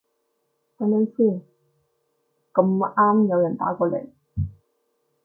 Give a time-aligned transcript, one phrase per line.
[0.79, 1.15] 等等先，
[2.53, 4.07] 咁啱有人打過來